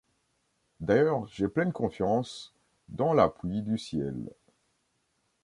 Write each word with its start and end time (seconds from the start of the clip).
D’ailleurs, 0.79 1.27
j’ai 1.27 1.47
pleine 1.47 1.71
confiance 1.71 2.55
dans 2.89 3.13
l’appui 3.13 3.61
du 3.61 3.77
Ciel. 3.77 4.31